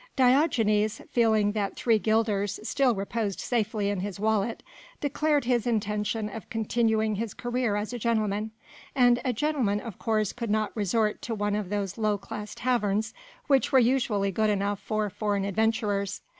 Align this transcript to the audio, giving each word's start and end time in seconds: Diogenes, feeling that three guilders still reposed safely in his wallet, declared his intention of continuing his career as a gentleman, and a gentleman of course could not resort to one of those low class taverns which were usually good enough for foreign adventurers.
Diogenes, 0.15 0.99
feeling 1.11 1.51
that 1.51 1.75
three 1.75 1.99
guilders 1.99 2.59
still 2.67 2.95
reposed 2.95 3.39
safely 3.39 3.87
in 3.89 3.99
his 3.99 4.19
wallet, 4.19 4.63
declared 4.99 5.45
his 5.45 5.67
intention 5.67 6.27
of 6.27 6.49
continuing 6.49 7.13
his 7.17 7.35
career 7.35 7.75
as 7.75 7.93
a 7.93 7.99
gentleman, 7.99 8.49
and 8.95 9.21
a 9.23 9.31
gentleman 9.31 9.79
of 9.79 9.99
course 9.99 10.33
could 10.33 10.49
not 10.49 10.75
resort 10.75 11.21
to 11.21 11.35
one 11.35 11.53
of 11.53 11.69
those 11.69 11.99
low 11.99 12.17
class 12.17 12.55
taverns 12.55 13.13
which 13.45 13.71
were 13.71 13.77
usually 13.77 14.31
good 14.31 14.49
enough 14.49 14.79
for 14.79 15.07
foreign 15.07 15.45
adventurers. 15.45 16.21